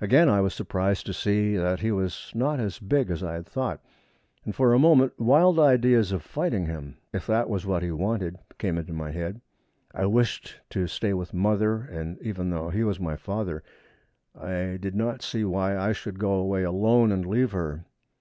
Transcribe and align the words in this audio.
Again 0.00 0.28
I 0.28 0.40
was 0.40 0.54
surprised, 0.54 1.06
to 1.06 1.12
see 1.12 1.54
that 1.56 1.78
he 1.78 1.92
was 1.92 2.32
not 2.34 2.58
as 2.58 2.80
big 2.80 3.12
as 3.12 3.22
I 3.22 3.34
had 3.34 3.46
thought, 3.46 3.78
and 4.44 4.52
for 4.52 4.72
a 4.74 4.76
moment 4.80 5.16
wild 5.20 5.60
ideas 5.60 6.10
of 6.10 6.22
fighting 6.24 6.66
him, 6.66 6.96
if 7.12 7.28
that 7.28 7.48
was 7.48 7.64
what 7.64 7.84
he 7.84 7.92
wanted, 7.92 8.40
came 8.58 8.76
into 8.76 8.92
my 8.92 9.12
head. 9.12 9.40
I 9.94 10.06
wished 10.06 10.58
to 10.70 10.88
stay 10.88 11.14
with 11.14 11.32
mother, 11.32 11.76
and 11.78 12.20
even 12.20 12.50
though 12.50 12.70
he 12.70 12.82
was 12.82 12.98
my 12.98 13.14
father, 13.14 13.62
I 14.34 14.78
did 14.80 14.96
not 14.96 15.22
see 15.22 15.44
why 15.44 15.78
I 15.78 15.92
should 15.92 16.18
go 16.18 16.32
away 16.32 16.64
alone 16.64 17.12
and 17.12 17.24
leave 17.24 17.52
her. 17.52 17.84